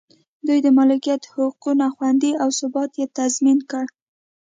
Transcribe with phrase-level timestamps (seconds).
[0.47, 3.85] دوی د مالکیت حقونه خوندي او ثبات یې تضمین کړ.